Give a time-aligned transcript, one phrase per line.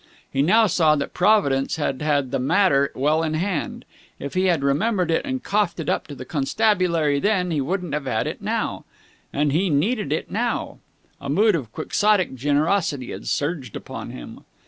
[0.33, 3.85] He now saw that Providence had had the matter well in hand.
[4.17, 7.93] If he had remembered it and coughed it up to the constabulary then, he wouldn't
[7.93, 8.83] have had it now.
[9.31, 10.79] And he needed it now.
[11.21, 14.43] A mood of quixotic generosity had surged upon him.